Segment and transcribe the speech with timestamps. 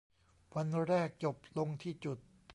[0.55, 2.17] วันแรกจบลงที่จุด